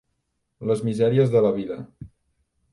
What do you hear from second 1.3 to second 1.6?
de la